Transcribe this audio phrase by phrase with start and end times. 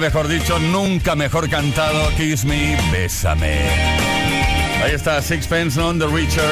[0.00, 2.08] Mejor dicho, nunca mejor cantado.
[2.16, 3.60] Kiss me, bésame.
[4.82, 6.50] Ahí está Sixpence on the Richer.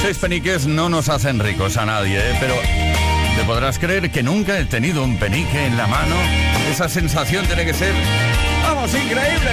[0.00, 2.36] Seis peniques no nos hacen ricos a nadie, ¿eh?
[2.40, 2.54] pero
[3.36, 6.16] te podrás creer que nunca he tenido un penique en la mano.
[6.70, 7.94] Esa sensación tiene que ser,
[8.62, 9.50] vamos, increíble.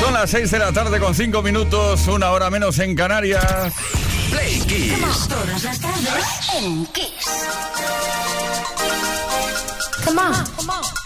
[0.00, 3.74] Son las 6 de la tarde con 5 minutos, una hora menos en Canarias.
[4.30, 5.28] Play Kiss.
[5.28, 6.24] Todas las tardes
[6.58, 7.46] en Kiss.
[10.04, 10.34] Come on.
[10.56, 11.05] Come on.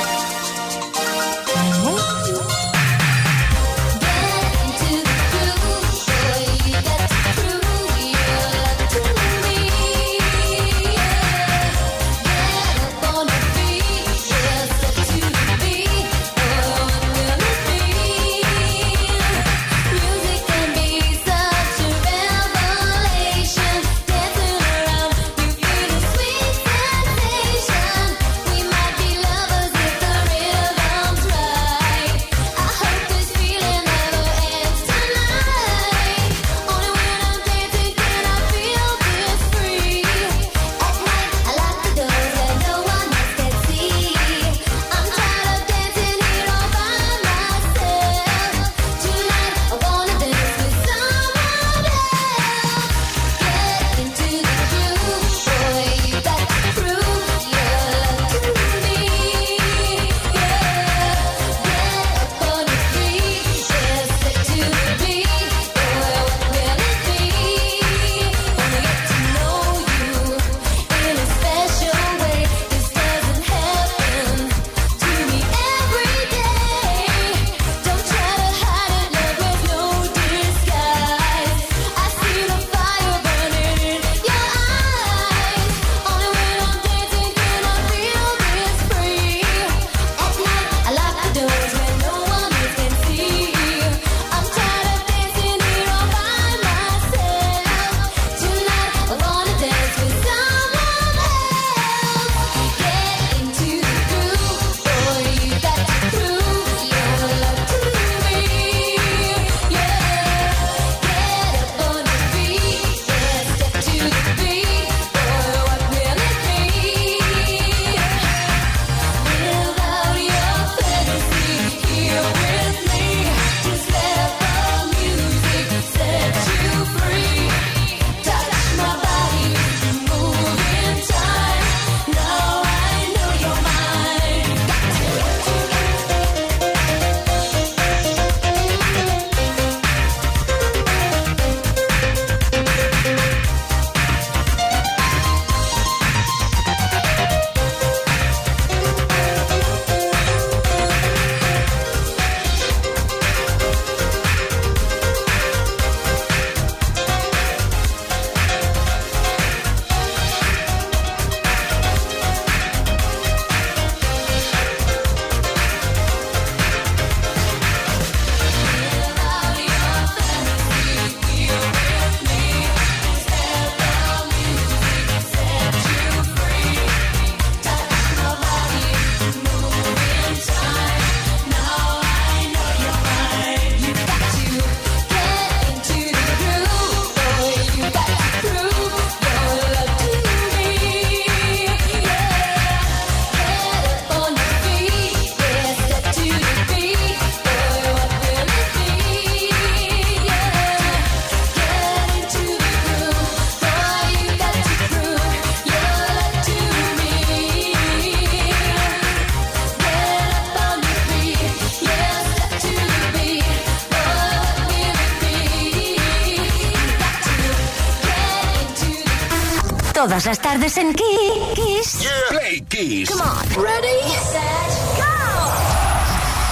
[220.21, 222.07] Todas las tardes en Kiss.
[222.29, 223.09] Play Kiss.
[223.09, 223.63] Come on.
[223.63, 225.03] Ready, set, go.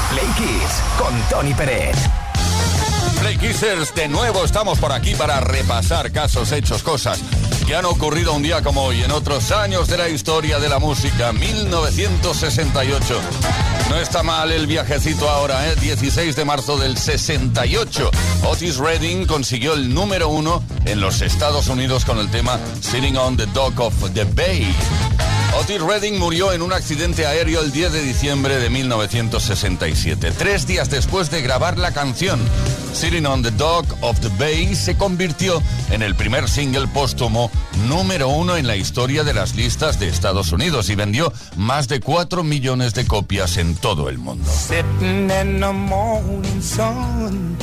[0.10, 1.96] Play Kiss con Tony Pérez.
[3.20, 7.20] Play Kissers, de nuevo estamos por aquí para repasar casos, hechos, cosas
[7.70, 10.80] que han ocurrido un día como hoy en otros años de la historia de la
[10.80, 13.22] música, 1968.
[13.92, 15.76] No está mal el viajecito ahora, ¿eh?
[15.76, 18.10] 16 de marzo del 68.
[18.48, 23.38] Otis Redding consiguió el número uno en los Estados Unidos con el tema Sitting on
[23.38, 24.68] the Dock of the Bay.
[25.60, 30.32] Otis Redding murió en un accidente aéreo el 10 de diciembre de 1967.
[30.38, 32.40] Tres días después de grabar la canción,
[32.94, 37.52] Sitting on the Dock of the Bay se convirtió en el primer single póstumo
[37.88, 42.00] número uno en la historia de las listas de Estados Unidos y vendió más de
[42.00, 44.50] 4 millones de copias en todo el mundo.
[44.50, 47.58] Sitting in the morning sun.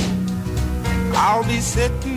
[1.13, 2.16] I'll be sitting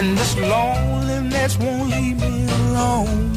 [0.00, 3.34] And this loneliness won't leave me alone.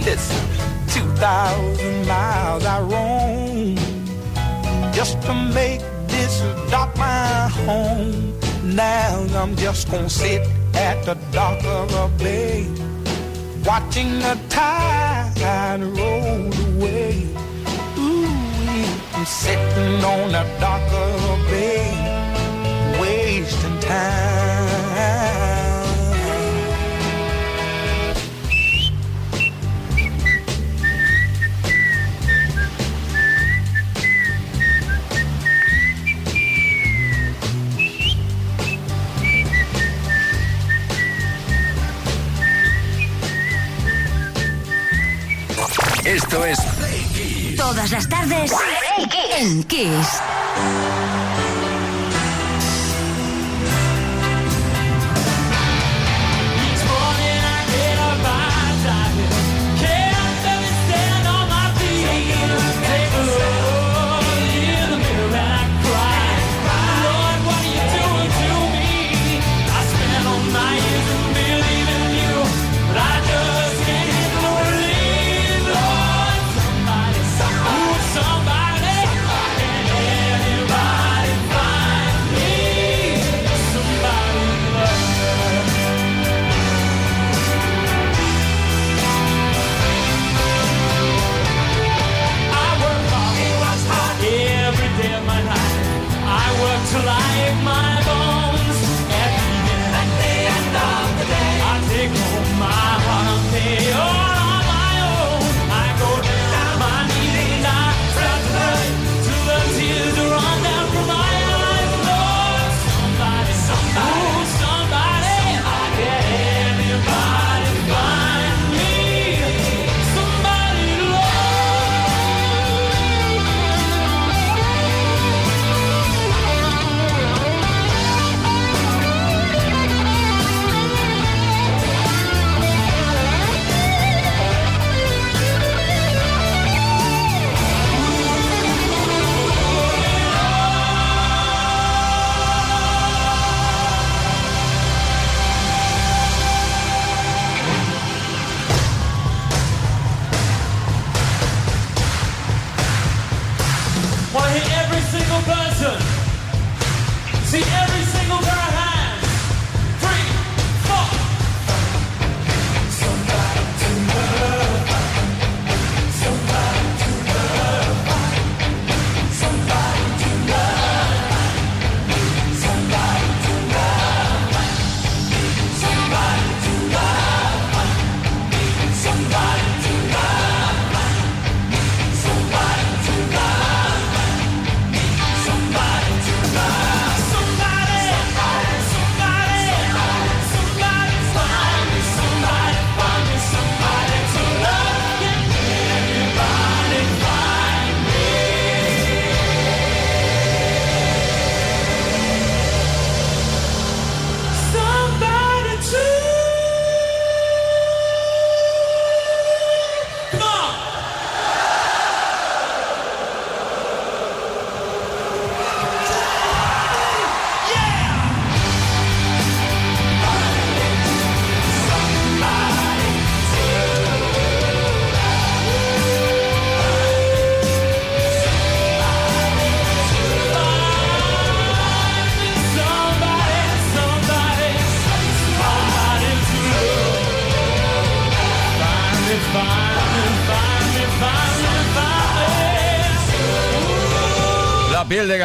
[0.00, 0.42] Listen,
[0.88, 3.76] 2,000 miles I roam
[4.94, 6.40] just to make this
[6.70, 8.32] dock my home.
[8.64, 10.40] Now I'm just gonna sit
[10.72, 12.66] at the dock of a bay,
[13.66, 17.28] watching the tide roll away.
[17.98, 18.24] Ooh,
[19.12, 24.51] I'm sitting on the dock of a bay, wasting time.
[46.04, 46.58] Esto es.
[47.56, 48.52] Todas las tardes
[49.38, 50.41] en Kiss.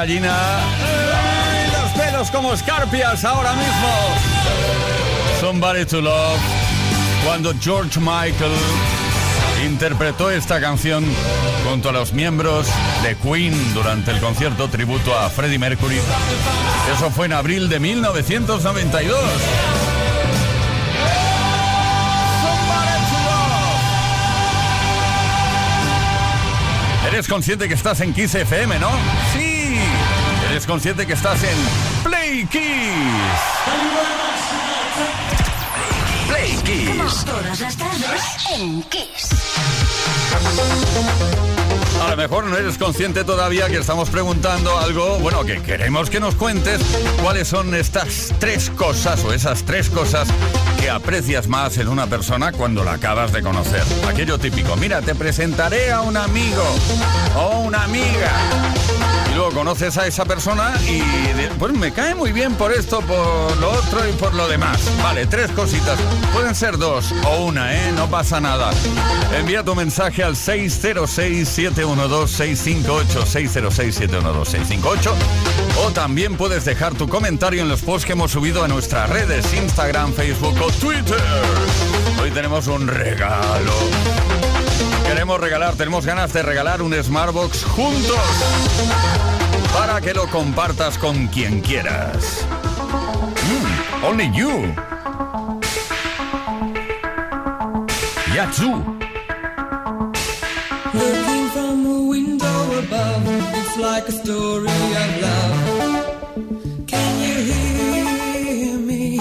[0.07, 0.59] Gallina.
[0.59, 3.89] ¡Ay, los pelos como escarpias ahora mismo.
[5.41, 6.39] Somebody to Love.
[7.25, 8.53] Cuando George Michael
[9.65, 11.03] interpretó esta canción
[11.69, 12.67] junto a los miembros
[13.03, 15.99] de Queen durante el concierto tributo a Freddie Mercury.
[16.95, 19.19] Eso fue en abril de 1992.
[27.17, 28.91] Eres consciente que estás en Kiss FM, ¿no?
[29.33, 29.79] Sí.
[30.51, 31.57] Eres consciente que estás en
[32.03, 32.61] Play Kiss.
[36.27, 37.25] Play Kiss.
[37.25, 38.21] Todas las tardes
[38.53, 39.29] en Kiss.
[42.03, 46.19] A lo mejor no eres consciente todavía que estamos preguntando algo, bueno, que queremos que
[46.19, 46.79] nos cuentes
[47.23, 50.27] cuáles son estas tres cosas o esas tres cosas
[50.89, 53.83] aprecias más en una persona cuando la acabas de conocer.
[54.07, 56.63] Aquello típico, mira, te presentaré a un amigo
[57.35, 59.16] o una amiga.
[59.37, 61.03] Luego conoces a esa persona y
[61.59, 64.79] pues me cae muy bien por esto, por lo otro y por lo demás.
[65.03, 65.99] Vale, tres cositas.
[66.33, 67.91] Pueden ser dos o una, ¿eh?
[67.91, 68.71] No pasa nada.
[69.37, 75.11] Envía tu mensaje al 606-712-658, 606-712-658
[75.85, 79.53] o también puedes dejar tu comentario en los posts que hemos subido a nuestras redes,
[79.53, 81.21] Instagram, Facebook o Twitter.
[82.19, 83.71] Hoy tenemos un regalo.
[85.07, 88.19] Queremos regalar, tenemos ganas de regalar un Smartbox juntos
[89.73, 92.45] para que lo compartas con quien quieras.
[93.47, 94.73] Mm, only you.
[98.35, 98.83] Yatsu.
[100.93, 103.23] Looking from a window above,
[103.55, 106.85] it's like a story of love.
[106.85, 109.19] Can you hear me?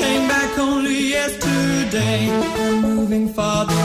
[0.00, 2.30] Came back only yesterday,
[2.80, 3.83] moving farther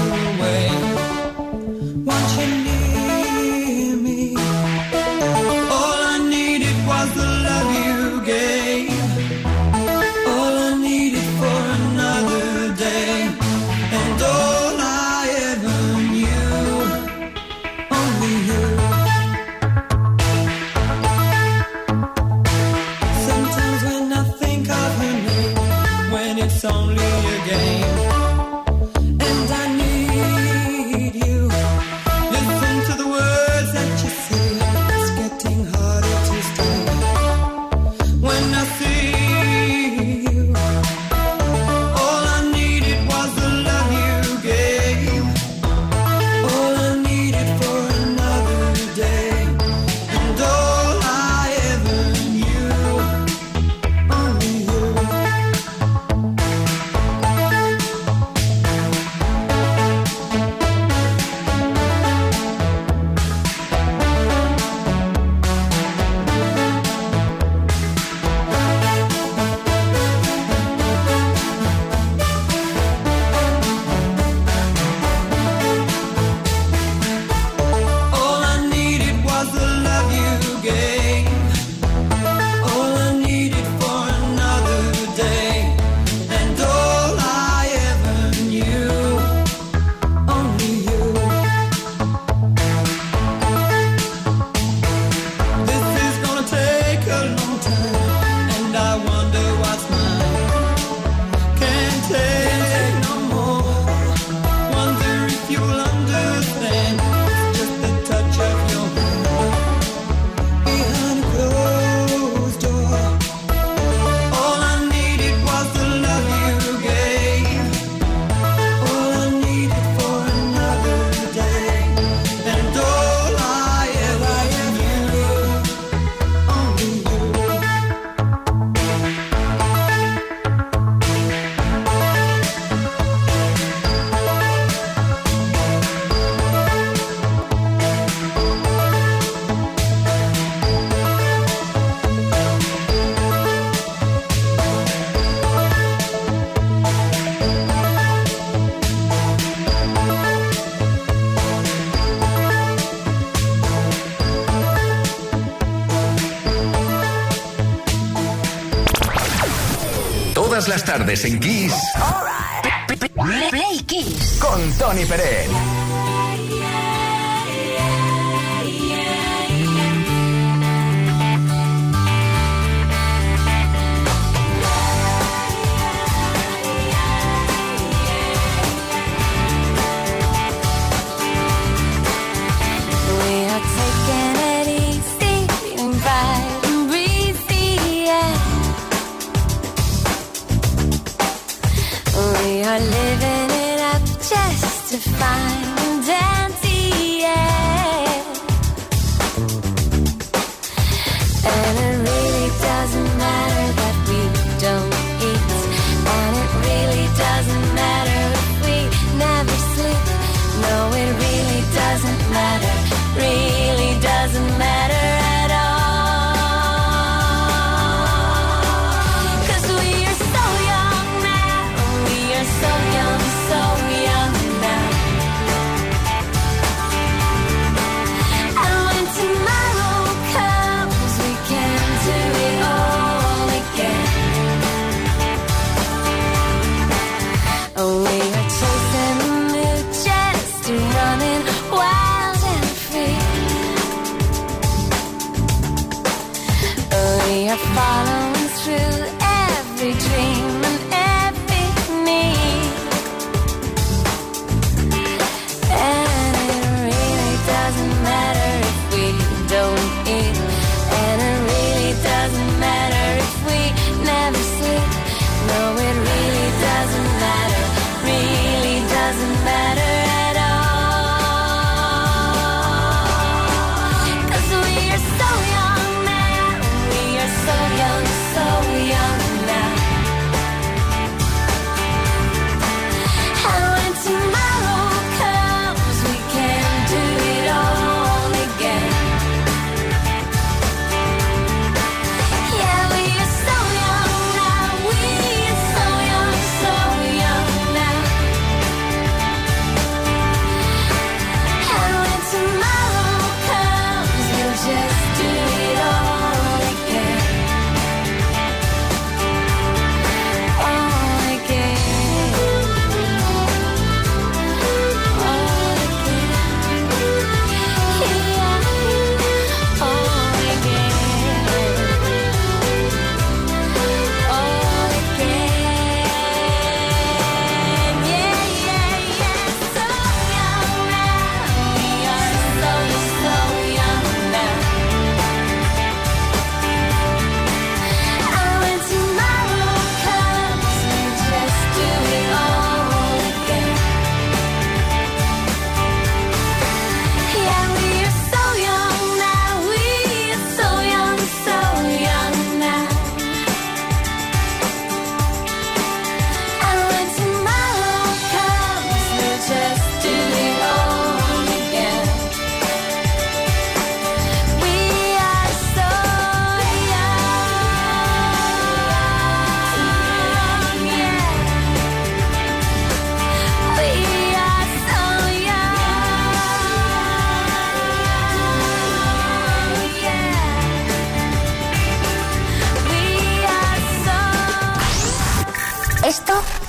[164.89, 165.68] Tony Pérez.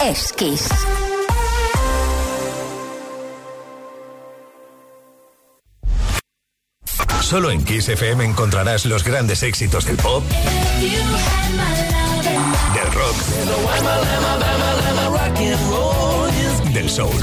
[0.00, 0.68] es Kiss.
[7.20, 10.24] Solo en Kiss FM encontrarás los grandes éxitos del pop,
[12.74, 13.16] del rock,
[16.72, 17.14] del soul.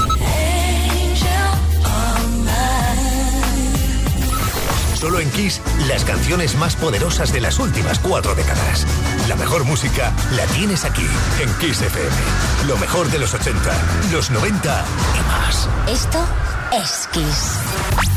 [4.94, 8.86] Solo en Kiss, las canciones más poderosas de las últimas cuatro décadas.
[9.28, 11.06] La mejor música la tienes aquí,
[11.38, 12.16] en Kiss FM.
[12.66, 13.60] Lo mejor de los 80,
[14.10, 15.68] los 90 y más.
[15.86, 16.18] Esto
[16.72, 18.07] es Kiss.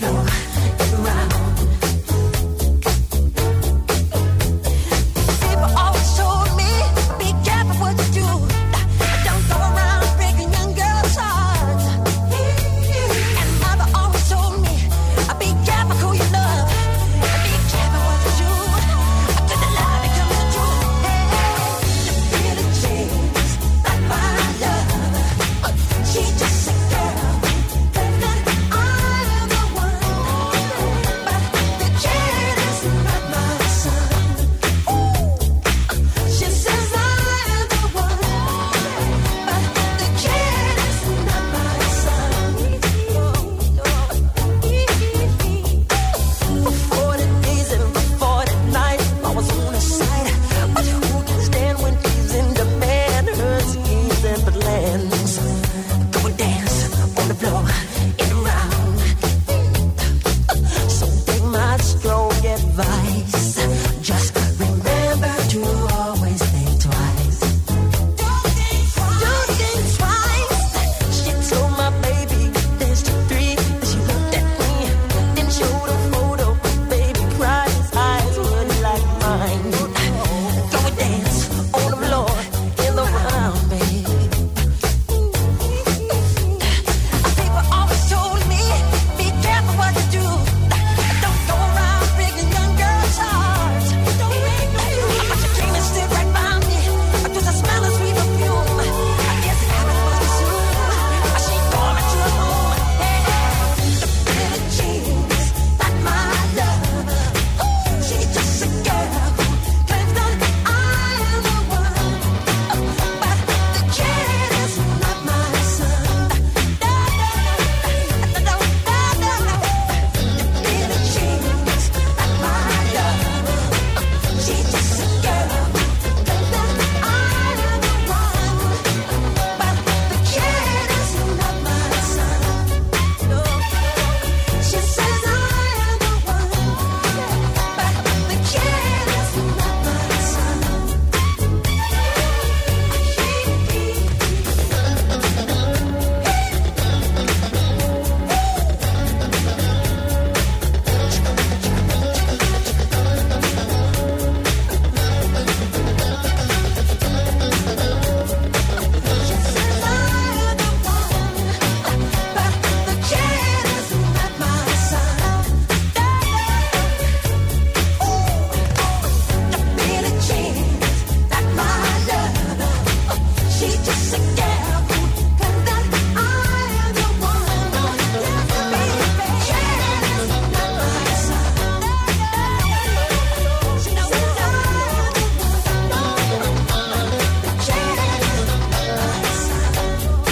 [0.00, 0.53] 的我。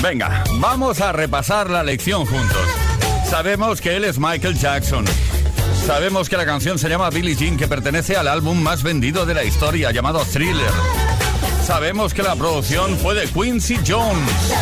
[0.03, 2.67] Venga, vamos a repasar la lección juntos.
[3.31, 5.05] Sabemos que él es Michael Jackson.
[5.87, 9.35] Sabemos que la canción se llama Billie Jean, que pertenece al álbum más vendido de
[9.35, 10.73] la historia, llamado Thriller.
[11.65, 14.53] Sabemos que la producción fue de Quincy Jones.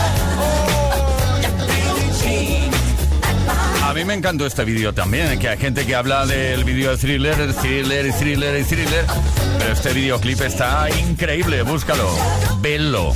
[3.83, 6.99] A mí me encantó este vídeo también, que hay gente que habla del vídeo de
[6.99, 9.07] Thriller, Thriller, Thriller, Thriller.
[9.59, 12.09] Pero este videoclip está increíble, búscalo,
[12.61, 13.15] velo,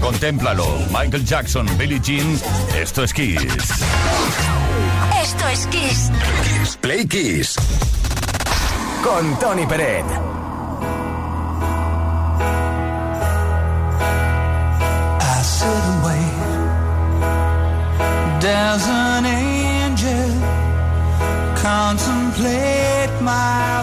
[0.00, 0.66] contémplalo.
[0.90, 2.38] Michael Jackson, Billie Jean,
[2.74, 3.40] esto es Kiss.
[5.22, 6.10] Esto es Kiss.
[6.44, 7.56] Kiss Play Kiss.
[9.02, 10.04] Con Tony Peret.
[15.20, 16.36] I sit and wait.
[18.40, 20.56] There's an angel
[21.66, 23.82] contemplate my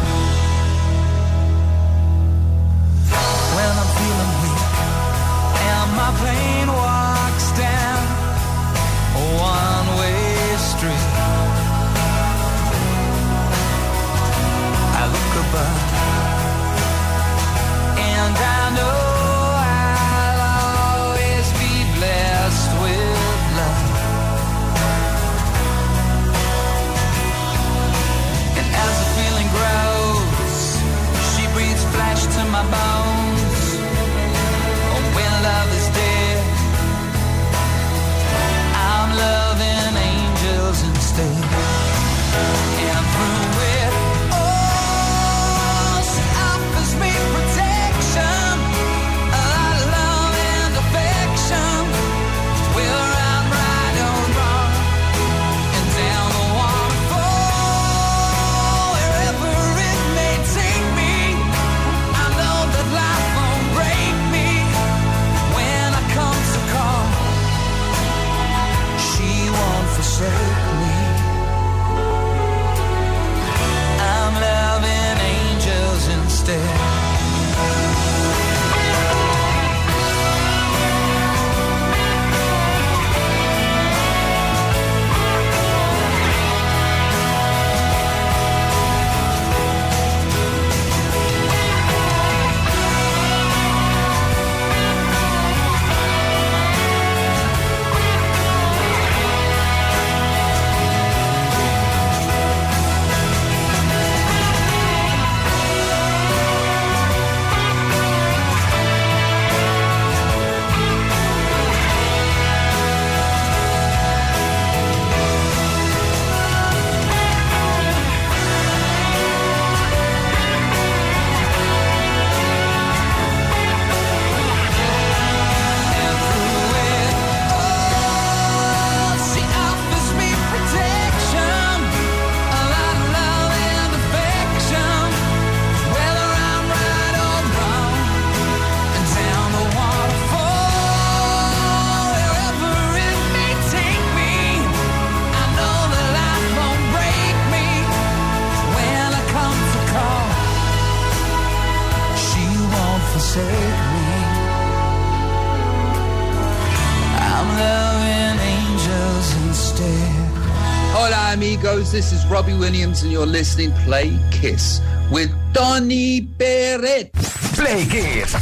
[161.31, 161.93] Hi, amigos.
[161.93, 167.09] This is Robbie Williams, and you're listening Play Kiss with Donny Beret.
[167.55, 168.35] Play Kiss.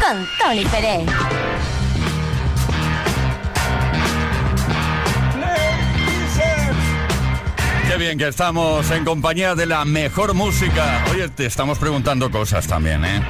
[0.00, 1.06] Con Tony Pérez.
[7.86, 11.04] Qué bien que estamos en compañía de la mejor música.
[11.10, 13.22] Oye, te estamos preguntando cosas también, ¿eh?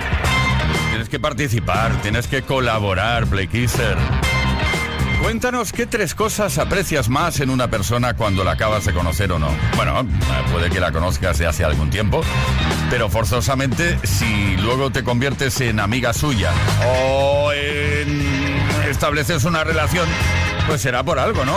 [0.90, 3.96] Tienes que participar, tienes que colaborar, Playkisser.
[5.24, 9.38] Cuéntanos qué tres cosas aprecias más en una persona cuando la acabas de conocer o
[9.38, 9.48] no.
[9.74, 10.04] Bueno, eh,
[10.52, 12.20] puede que la conozcas de hace algún tiempo,
[12.90, 16.52] pero forzosamente si luego te conviertes en amiga suya
[16.86, 17.50] o
[18.86, 20.06] estableces una relación,
[20.66, 21.56] pues será por algo, ¿no?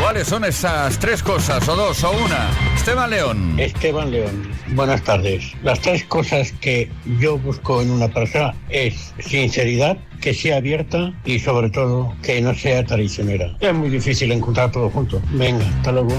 [0.00, 2.48] ¿Cuáles son esas tres cosas, o dos, o una?
[2.82, 3.60] Esteban León.
[3.60, 5.52] Esteban León, buenas tardes.
[5.62, 6.90] Las tres cosas que
[7.20, 12.52] yo busco en una persona es sinceridad, que sea abierta y sobre todo que no
[12.56, 13.56] sea traicionera.
[13.60, 15.22] Es muy difícil encontrar todo junto.
[15.30, 16.10] Venga, hasta luego.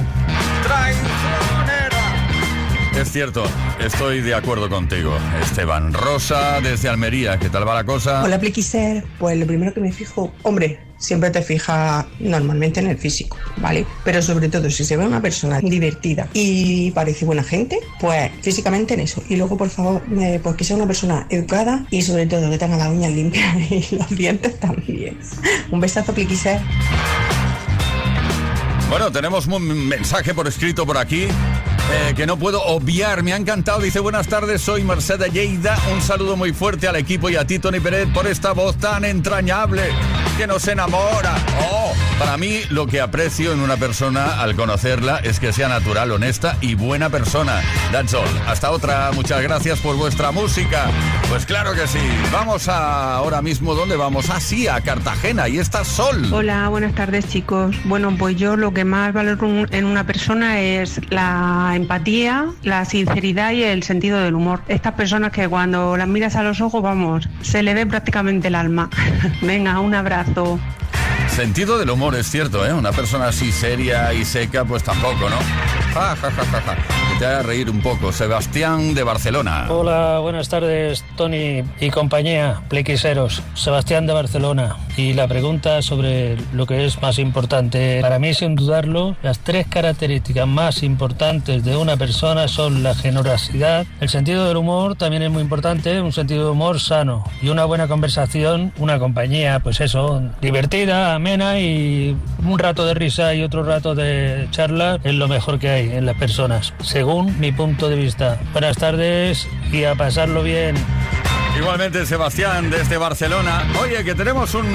[2.97, 3.43] Es cierto,
[3.81, 5.17] estoy de acuerdo contigo.
[5.41, 8.23] Esteban Rosa, desde Almería, ¿qué tal va la cosa?
[8.23, 9.03] Hola, Plequiser.
[9.19, 13.85] Pues lo primero que me fijo, hombre, siempre te fija normalmente en el físico, ¿vale?
[14.05, 18.93] Pero sobre todo, si se ve una persona divertida y parece buena gente, pues físicamente
[18.93, 19.21] en eso.
[19.27, 20.01] Y luego, por favor,
[20.41, 23.95] pues que sea una persona educada y sobre todo que tenga las uñas limpias y
[23.95, 25.19] los dientes también.
[25.71, 26.61] Un besazo, Plequiser.
[28.89, 33.23] Bueno, tenemos un mensaje por escrito por aquí eh, que no puedo obviar.
[33.23, 33.81] Me ha encantado.
[33.81, 35.77] Dice, buenas tardes, soy Mercedes Lleida.
[35.91, 39.03] Un saludo muy fuerte al equipo y a ti, Tony Pérez, por esta voz tan
[39.03, 39.81] entrañable
[40.37, 41.35] que nos enamora.
[41.61, 46.11] Oh, para mí lo que aprecio en una persona al conocerla es que sea natural,
[46.11, 47.61] honesta y buena persona.
[47.91, 48.27] That's all.
[48.47, 49.11] Hasta otra.
[49.13, 50.85] Muchas gracias por vuestra música.
[51.29, 51.99] Pues claro que sí.
[52.31, 54.29] Vamos a, ahora mismo, ¿dónde vamos?
[54.29, 55.47] Ah, sí, a Cartagena.
[55.49, 56.31] Y está Sol.
[56.33, 57.75] Hola, buenas tardes chicos.
[57.85, 63.51] Bueno, pues yo lo que más valoro en una persona es la empatía, la sinceridad
[63.51, 64.61] y el sentido del humor.
[64.67, 68.55] Estas personas que cuando las miras a los ojos, vamos, se le ve prácticamente el
[68.55, 68.89] alma.
[69.41, 70.59] Venga, un abrazo.
[71.35, 72.71] Sentido del humor, es cierto, ¿eh?
[72.71, 75.37] Una persona así seria y seca, pues tampoco, ¿no?
[75.91, 76.77] Ja, ja, ja, ja,
[77.17, 78.11] te reír un poco.
[78.11, 79.65] Sebastián de Barcelona.
[79.69, 83.41] Hola, buenas tardes, Tony y compañía, plequiseros.
[83.55, 84.77] Sebastián de Barcelona.
[84.95, 87.99] Y la pregunta sobre lo que es más importante.
[88.01, 93.85] Para mí, sin dudarlo, las tres características más importantes de una persona son la generosidad,
[94.01, 97.65] el sentido del humor también es muy importante, un sentido de humor sano y una
[97.65, 103.63] buena conversación, una compañía, pues eso, divertida, amena y un rato de risa y otro
[103.63, 107.95] rato de charla es lo mejor que hay en las personas, según mi punto de
[107.95, 108.41] vista.
[108.51, 110.75] Buenas tardes y a pasarlo bien.
[111.57, 113.63] Igualmente, Sebastián desde Barcelona.
[113.81, 114.65] Oye, que tenemos un,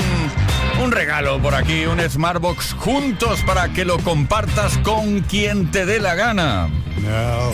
[0.82, 6.00] un regalo por aquí, un Smartbox juntos para que lo compartas con quien te dé
[6.00, 6.70] la gana.
[7.02, 7.52] Now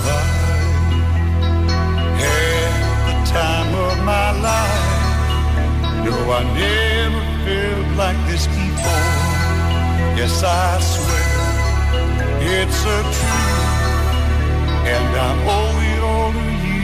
[6.31, 6.94] I
[8.35, 9.13] this before.
[10.19, 11.35] Yes, I swear
[12.59, 13.75] it's a truth,
[14.95, 16.75] and I owe it all to you.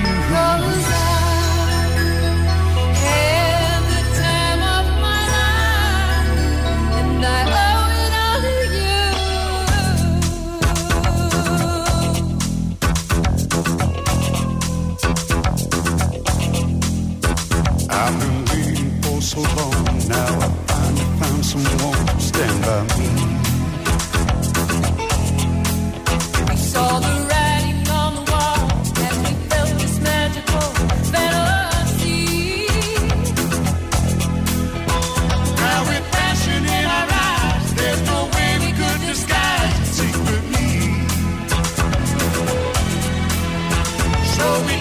[7.23, 7.50] I've
[22.71, 22.77] we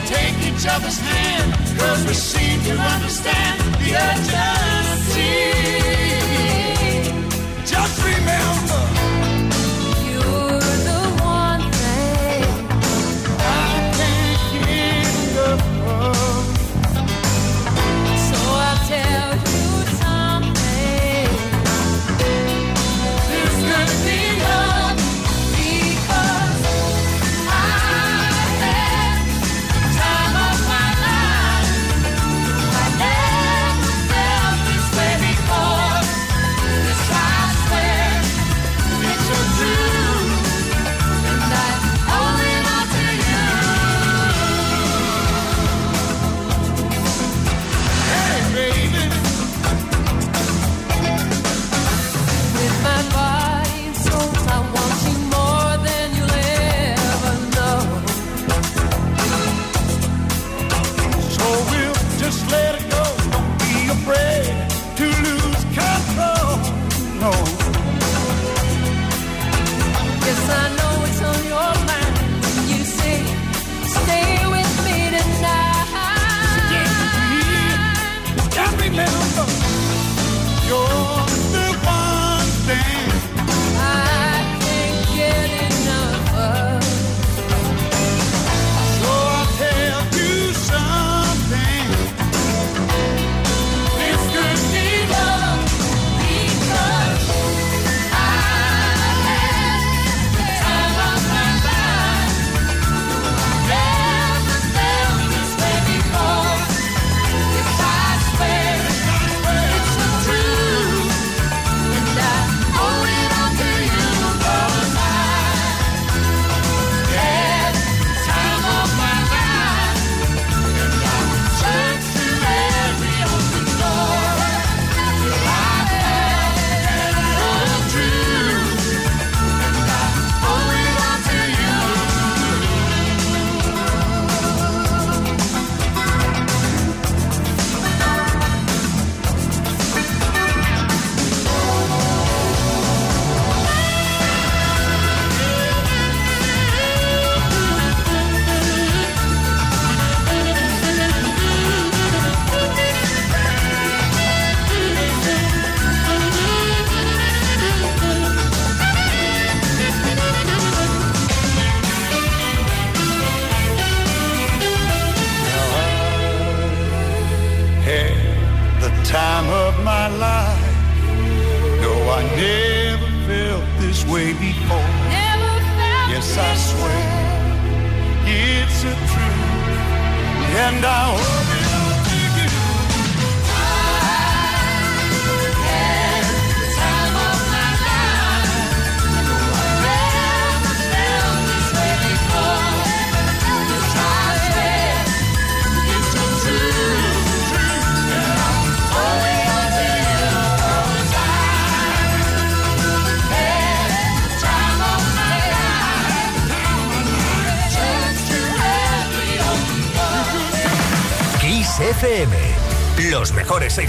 [0.06, 4.69] take each other's hand, cause we seem to understand the urgency.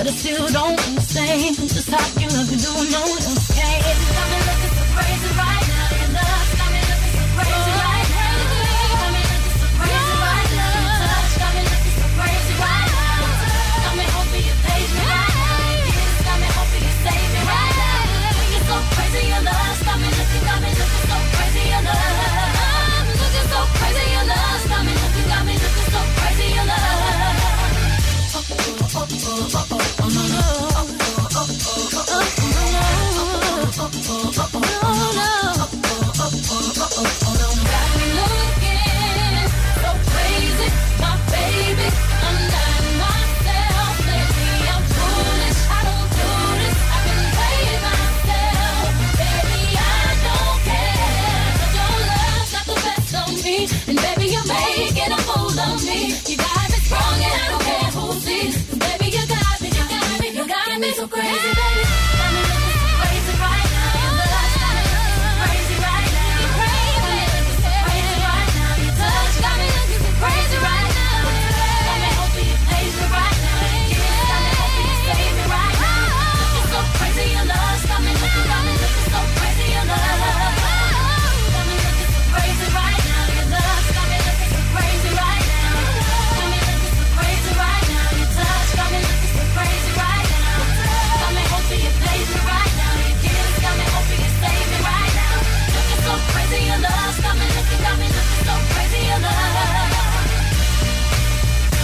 [0.00, 3.59] But if you don't understand just how you look, you don't know.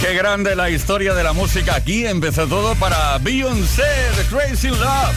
[0.07, 1.75] Qué grande la historia de la música.
[1.75, 3.83] Aquí empezó todo para Beyoncé,
[4.15, 5.13] The Crazy Love.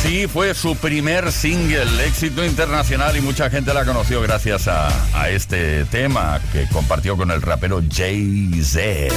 [0.00, 5.28] Sí, fue su primer single, éxito internacional y mucha gente la conoció gracias a, a
[5.30, 9.12] este tema que compartió con el rapero Jay-Z.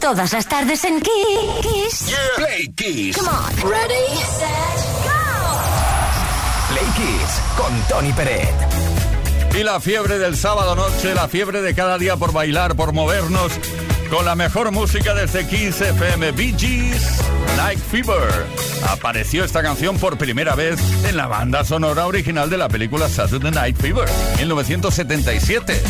[0.00, 2.08] Todas las tardes en Kiss.
[2.08, 2.18] Yeah.
[2.38, 3.16] Play Kiss.
[3.16, 3.70] Come on.
[3.70, 5.14] Ready, set, go.
[6.70, 8.85] Play Kiss con Tony Pérez
[9.58, 13.52] y la fiebre del sábado noche, la fiebre de cada día por bailar, por movernos,
[14.10, 17.20] con la mejor música desde 15 FM, Bee Gees,
[17.56, 18.46] Night Fever.
[18.88, 23.52] Apareció esta canción por primera vez en la banda sonora original de la película Saturday
[23.52, 25.82] Night Fever, 1977.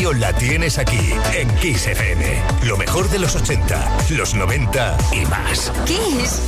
[0.00, 2.42] la tienes aquí, en Kiss FM.
[2.62, 5.70] Lo mejor de los 80, los 90 y más.
[5.84, 6.40] Kiss.